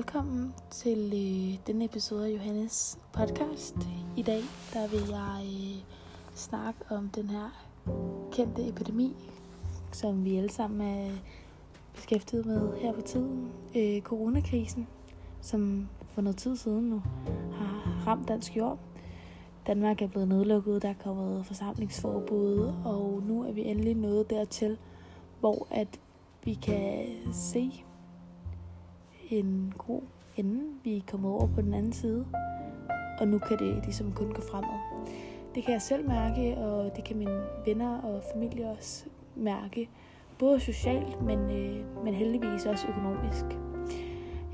[0.00, 3.76] velkommen til øh, denne episode af Johannes podcast.
[4.16, 4.42] I dag
[4.72, 5.82] der vil jeg øh,
[6.34, 7.66] snakke om den her
[8.32, 9.16] kendte epidemi,
[9.92, 11.10] som vi alle sammen er
[11.94, 13.52] beskæftiget med her på tiden.
[13.76, 14.86] Øh, coronakrisen,
[15.40, 17.02] som for noget tid siden nu
[17.52, 18.78] har ramt dansk jord.
[19.66, 24.78] Danmark er blevet nedlukket, der er kommet forsamlingsforbud, og nu er vi endelig nået dertil,
[25.40, 26.00] hvor at
[26.44, 27.84] vi kan se
[29.30, 30.02] en god
[30.36, 30.60] ende.
[30.84, 32.26] Vi er kommet over på den anden side,
[33.20, 35.06] og nu kan det ligesom kun gå fremad.
[35.54, 39.04] Det kan jeg selv mærke, og det kan mine venner og familie også
[39.36, 39.88] mærke.
[40.38, 43.44] Både socialt, men, øh, men heldigvis også økonomisk.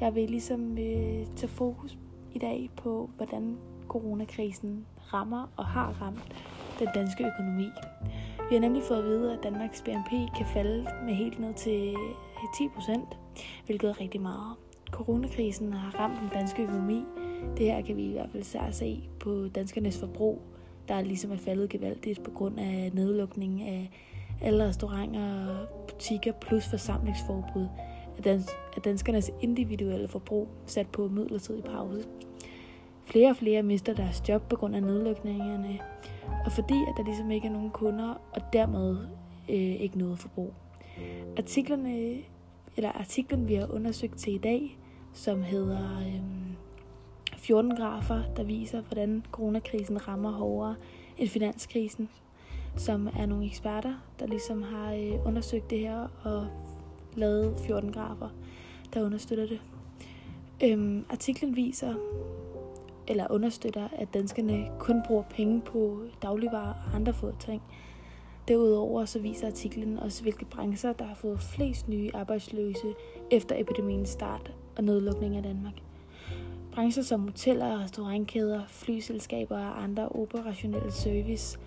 [0.00, 1.98] Jeg vil ligesom øh, tage fokus
[2.34, 3.56] i dag på, hvordan
[3.88, 6.36] coronakrisen rammer og har ramt
[6.78, 7.68] den danske økonomi.
[8.48, 11.88] Vi har nemlig fået at vide, at Danmarks BNP kan falde med helt ned til
[11.88, 13.18] øh, 10 procent,
[13.66, 14.65] hvilket er rigtig meget.
[14.90, 17.04] Coronakrisen har ramt den danske økonomi.
[17.56, 20.42] Det her kan vi i hvert fald særligt se på danskernes forbrug,
[20.88, 23.90] der ligesom er faldet gevaldigt på grund af nedlukning af
[24.42, 27.66] alle restauranter og butikker plus forsamlingsforbud
[28.76, 32.04] af danskernes individuelle forbrug sat på midlertidig pause.
[33.04, 35.78] Flere og flere mister deres job på grund af nedlukningerne,
[36.44, 38.96] og fordi at der ligesom ikke er nogen kunder, og dermed
[39.48, 40.54] øh, ikke noget forbrug.
[41.38, 42.16] Artiklerne,
[42.76, 44.78] eller artiklen, vi har undersøgt til i dag,
[45.12, 46.56] som hedder øhm,
[47.36, 50.76] 14 grafer, der viser, hvordan coronakrisen rammer hårdere
[51.18, 52.08] end finanskrisen,
[52.76, 56.46] som er nogle eksperter, der ligesom har øh, undersøgt det her og
[57.14, 58.28] lavet 14 grafer,
[58.94, 59.60] der understøtter det.
[60.64, 61.94] Øhm, artiklen viser,
[63.08, 67.62] eller understøtter, at danskerne kun bruger penge på dagligvarer og andre få ting.
[68.48, 72.94] Derudover så viser artiklen også, hvilke brancher, der har fået flest nye arbejdsløse
[73.30, 75.72] efter epidemiens start og nedlukning af Danmark.
[76.72, 81.58] Brancher som hoteller, restaurantkæder, flyselskaber og andre operationelle service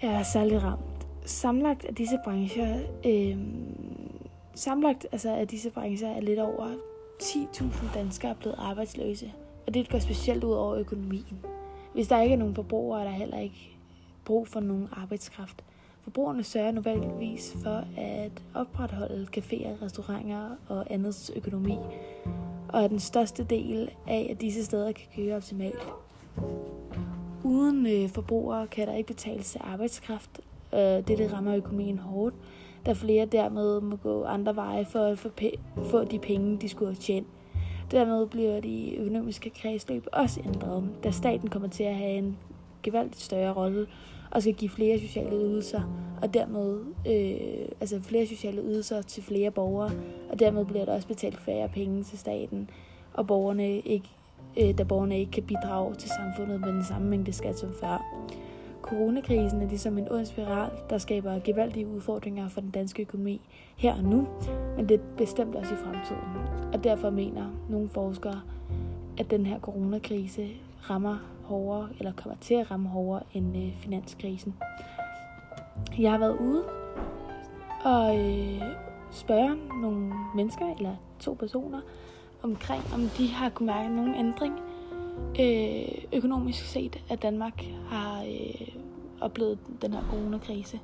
[0.00, 1.06] er særligt ramt.
[1.24, 3.36] Samlet af disse brancher, øh,
[4.54, 6.68] samlet, altså af disse brancher er lidt over
[7.22, 9.32] 10.000 danskere blevet arbejdsløse
[9.66, 11.44] og det går specielt ud over økonomien.
[11.94, 13.76] Hvis der ikke er nogen forbrugere, er der heller ikke
[14.24, 15.64] brug for nogen arbejdskraft.
[16.02, 21.76] Forbrugerne sørger normalvis for at opretholde caféer, restauranter og andets økonomi,
[22.68, 25.88] og er den største del af, at disse steder kan køre optimalt.
[27.44, 30.40] Uden øh, forbrugere kan der ikke betales til arbejdskraft.
[30.74, 32.34] Øh, det, det rammer økonomien hårdt,
[32.86, 35.28] da flere dermed må gå andre veje for at få,
[35.84, 37.26] få de penge, de skulle have tjent.
[37.90, 42.38] Dermed bliver de økonomiske kredsløb også ændret, da staten kommer til at have en
[42.82, 43.86] gevaldigt større rolle
[44.30, 45.80] og skal give flere sociale ydelser,
[46.22, 49.90] og dermed øh, altså flere sociale ydelser til flere borgere,
[50.30, 52.70] og dermed bliver der også betalt færre penge til staten,
[53.14, 54.08] og borgerne ikke,
[54.60, 58.04] øh, da borgerne ikke kan bidrage til samfundet med den samme mængde skat som før.
[58.82, 63.40] Coronakrisen er ligesom en ond spiral, der skaber gevaldige udfordringer for den danske økonomi
[63.76, 64.28] her og nu,
[64.76, 66.72] men det er bestemt også i fremtiden.
[66.72, 68.40] Og derfor mener nogle forskere,
[69.18, 70.48] at den her coronakrise
[70.90, 71.18] rammer
[71.52, 74.54] hårdere, eller kommer til at ramme hårdere end øh, finanskrisen.
[75.98, 76.64] Jeg har været ude
[77.84, 78.62] og øh,
[79.10, 81.80] spørge nogle mennesker, eller to personer,
[82.42, 84.54] omkring, om de har kunne mærke nogen ændring
[85.40, 88.68] øh, økonomisk set, at Danmark har øh,
[89.20, 90.80] oplevet den her coronakrise.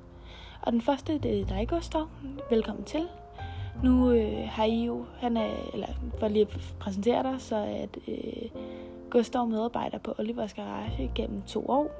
[0.62, 2.08] Og den første, det er dig, Gustav.
[2.50, 3.02] Velkommen til.
[3.84, 5.86] Nu øh, har I jo, han er, eller
[6.18, 8.50] for lige at præsentere dig, så at, øh,
[9.10, 11.90] Gustav medarbejder på Olivers Garage gennem to år.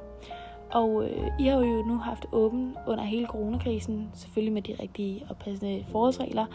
[0.70, 5.26] Og øh, I har jo nu haft åben under hele coronakrisen, selvfølgelig med de rigtige
[5.28, 6.46] og passende forholdsregler.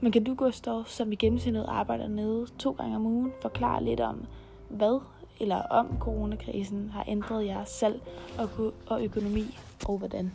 [0.00, 4.00] Men kan du, Gustav, som i gennemsnittet arbejder nede to gange om ugen, forklare lidt
[4.00, 4.24] om,
[4.68, 5.00] hvad
[5.40, 8.00] eller om coronakrisen har ændret jeres salg
[8.86, 9.58] og økonomi,
[9.88, 10.32] og hvordan?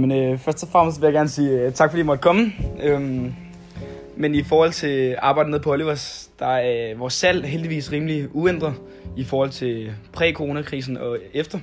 [0.00, 2.52] Jamen, øh, først og fremmest vil jeg gerne sige øh, tak, fordi I måtte komme.
[2.82, 3.34] Øhm,
[4.16, 8.28] men i forhold til arbejdet nede på Olivers, der er øh, vores salg heldigvis rimelig
[8.32, 8.74] uændret
[9.16, 11.58] i forhold til præ-coronakrisen og efter.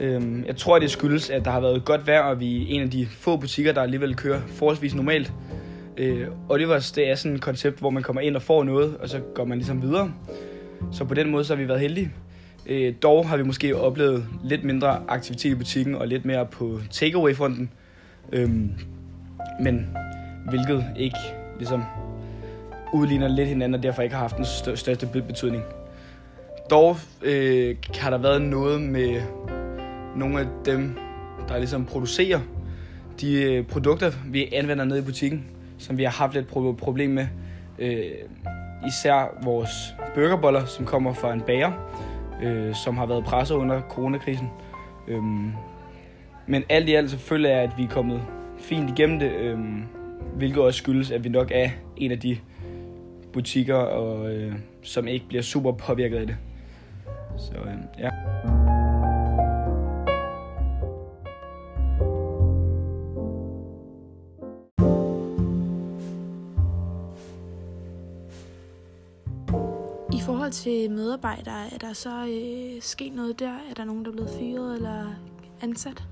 [0.00, 2.82] Øhm, jeg tror, det skyldes, at der har været godt vejr, og vi er en
[2.82, 5.32] af de få butikker, der alligevel kører forholdsvis normalt.
[5.96, 9.08] Øh, Olivers, det er sådan et koncept, hvor man kommer ind og får noget, og
[9.08, 10.12] så går man ligesom videre.
[10.92, 12.12] Så på den måde så har vi været heldige.
[12.66, 16.80] Øh, dog har vi måske oplevet lidt mindre aktivitet i butikken og lidt mere på
[16.90, 17.70] takeaway-fronten.
[18.32, 18.70] Øhm,
[19.60, 19.96] men
[20.48, 21.18] hvilket ikke
[21.58, 21.82] ligesom
[22.92, 25.62] udligner lidt hinanden, og derfor ikke har haft den største betydning.
[26.70, 29.22] Dog øh, har der været noget med
[30.16, 30.98] nogle af dem,
[31.48, 32.40] der ligesom producerer
[33.20, 35.44] de øh, produkter, vi anvender nede i butikken,
[35.78, 37.26] som vi har haft lidt problem med.
[37.78, 38.04] Øh,
[38.86, 39.70] især vores
[40.14, 41.72] burgerboller, som kommer fra en bager,
[42.44, 44.48] øh, som har været presset under coronakrisen.
[45.08, 45.52] Øhm,
[46.46, 48.22] men alt i alt så føler jeg, at vi er kommet
[48.58, 49.82] fint igennem det, øhm,
[50.36, 52.38] hvilket også skyldes, at vi nok er en af de
[53.32, 54.52] butikker, og, øh,
[54.82, 56.36] som ikke bliver super påvirket af det.
[57.38, 58.10] Så øh, ja.
[70.24, 73.52] Forhold til medarbejdere, er der så øh, sket noget der?
[73.70, 75.14] Er der nogen, der er blevet fyret eller
[75.62, 76.02] ansat?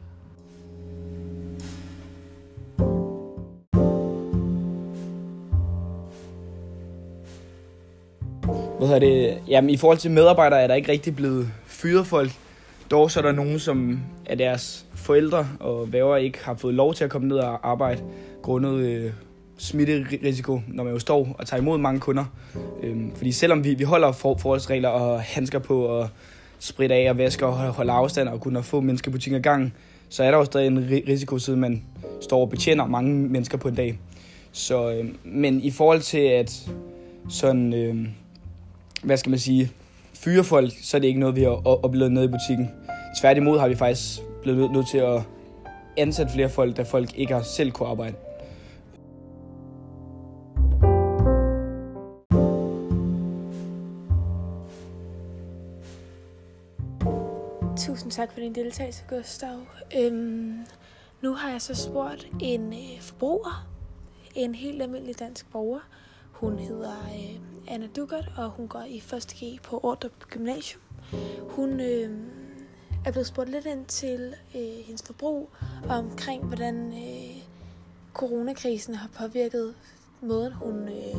[8.79, 9.38] Hvad hedder det?
[9.49, 12.31] Jamen, i forhold til medarbejdere er der ikke rigtig blevet fyret folk.
[12.91, 16.94] Dog så er der nogen, som er deres forældre og væver ikke har fået lov
[16.94, 18.03] til at komme ned og arbejde
[18.43, 19.12] grundet øh,
[19.58, 22.25] smitterisiko, når man jo står og tager imod mange kunder.
[22.82, 26.08] Øhm, fordi selvom vi, vi holder for, forholdsregler og handsker på og
[26.58, 29.75] spritter af og vasker og holder afstand og kunne få mennesker i butikken gang,
[30.08, 30.78] så er der jo stadig en
[31.08, 31.82] risiko, siden man
[32.20, 33.99] står og betjener mange mennesker på en dag.
[34.52, 36.70] Så, øh, men i forhold til at
[37.28, 37.96] sådan, øh,
[39.02, 39.70] hvad skal man sige,
[40.14, 42.70] fyre folk, så er det ikke noget, vi har oplevet nede i butikken.
[43.20, 45.22] Tværtimod har vi faktisk blevet nødt til at
[45.96, 48.14] ansætte flere folk, da folk ikke har selv kunne arbejde.
[58.12, 59.61] Tusind tak for din deltagelse, Gustav.
[59.97, 60.67] Øhm,
[61.23, 63.69] nu har jeg så spurgt en øh, forbruger,
[64.35, 65.81] en helt almindelig dansk borger.
[66.32, 70.82] Hun hedder øh, Anna Dugert, og hun går i 1.G på Ordrup Gymnasium.
[71.49, 72.11] Hun øh,
[73.06, 75.50] er blevet spurgt lidt ind til øh, hendes forbrug,
[75.88, 77.43] og omkring hvordan øh,
[78.12, 79.75] coronakrisen har påvirket
[80.20, 81.17] måden, hun øh,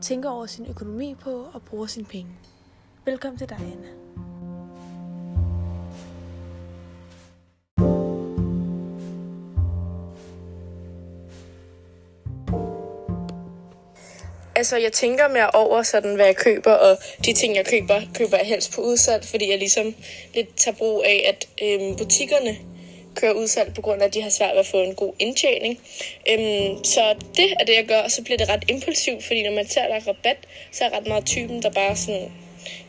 [0.00, 2.30] tænker over sin økonomi på og bruger sine penge.
[3.04, 4.25] Velkommen til dig, Anna.
[14.56, 18.36] Altså, jeg tænker mere over, sådan, hvad jeg køber, og de ting, jeg køber, køber
[18.36, 19.94] jeg helst på udsalg, fordi jeg ligesom
[20.34, 22.56] lidt tager brug af, at øhm, butikkerne
[23.14, 25.80] kører udsalg på grund af, at de har svært ved at få en god indtjening.
[26.30, 29.52] Øhm, så det er det, jeg gør, og så bliver det ret impulsivt, fordi når
[29.52, 30.36] man ser, der er rabat,
[30.72, 32.32] så er ret meget typen, der bare sådan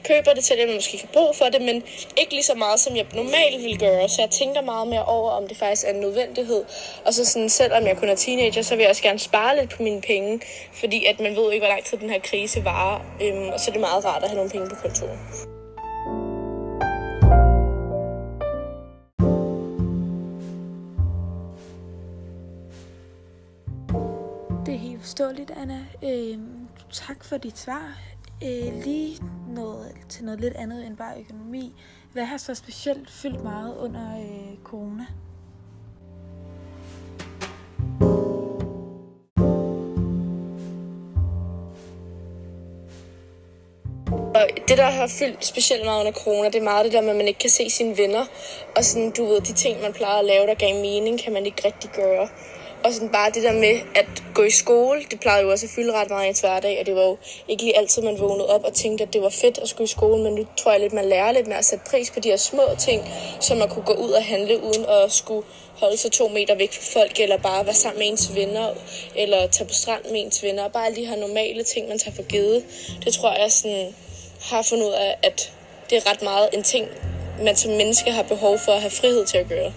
[0.03, 1.83] køber det til dem, der måske kan brug for det, men
[2.17, 4.09] ikke lige så meget, som jeg normalt ville gøre.
[4.09, 6.63] Så jeg tænker meget mere over, om det faktisk er en nødvendighed.
[7.05, 9.69] Og så sådan, selvom jeg kun er teenager, så vil jeg også gerne spare lidt
[9.75, 10.39] på mine penge,
[10.73, 12.99] fordi at man ved ikke, hvor lang tid den her krise varer.
[13.21, 15.19] Øhm, og så er det meget rart at have nogle penge på kontoret.
[24.65, 25.79] Det er helt forståeligt, Anna.
[26.03, 27.97] Øhm, tak for dit svar.
[28.43, 29.17] Øh, lige
[29.57, 31.73] noget, til noget lidt andet end bare økonomi.
[32.13, 35.05] Hvad har så specielt fyldt meget under øh, corona?
[44.35, 47.09] Og det, der har fyldt specielt meget under corona, det er meget det der med,
[47.09, 48.25] at man ikke kan se sine venner.
[48.75, 51.45] Og sådan, du ved, de ting, man plejer at lave, der gav mening, kan man
[51.45, 52.27] ikke rigtig gøre.
[52.87, 55.69] Og sådan bare det der med at gå i skole, det plejede jo også at
[55.69, 57.17] fylde ret meget i ens hverdag, og det var jo
[57.47, 59.87] ikke lige altid, man vågnede op og tænkte, at det var fedt at skulle i
[59.87, 62.29] skole, men nu tror jeg lidt, man lærer lidt mere at sætte pris på de
[62.29, 63.01] her små ting,
[63.39, 66.73] så man kunne gå ud og handle uden at skulle holde sig to meter væk
[66.73, 68.73] fra folk, eller bare være sammen med ens venner,
[69.15, 72.15] eller tage på strand med ens venner, og bare lige have normale ting, man tager
[72.15, 72.63] for givet.
[73.05, 73.95] Det tror jeg sådan,
[74.41, 75.51] har fundet ud af, at
[75.89, 76.87] det er ret meget en ting,
[77.43, 79.73] man som menneske har behov for at have frihed til at gøre.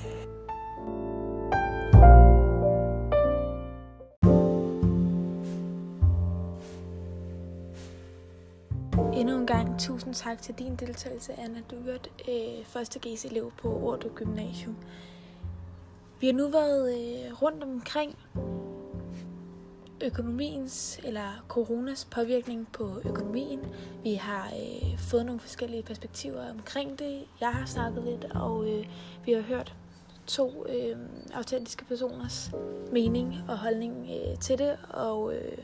[9.80, 14.76] Tusind tak til din deltagelse, Anna Dugert, øh, første G's elev på Ordrup Gymnasium.
[16.20, 18.18] Vi har nu været øh, rundt omkring
[20.00, 23.60] økonomiens eller coronas påvirkning på økonomien.
[24.02, 27.24] Vi har øh, fået nogle forskellige perspektiver omkring det.
[27.40, 28.86] Jeg har snakket lidt, og øh,
[29.24, 29.74] vi har hørt
[30.26, 30.96] to øh,
[31.34, 32.50] autentiske personers
[32.92, 35.58] mening og holdning øh, til det, og øh,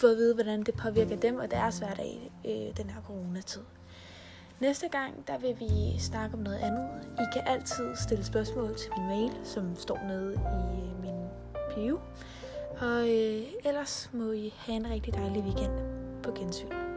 [0.00, 3.62] fået at vide, hvordan det påvirker dem og deres hverdag øh, den her coronatid.
[4.60, 6.88] Næste gang, der vil vi snakke om noget andet.
[7.18, 11.28] I kan altid stille spørgsmål til min mail, som står nede i øh, min
[11.74, 12.00] bio.
[12.80, 15.72] Og øh, ellers må I have en rigtig dejlig weekend
[16.22, 16.89] på gensyn.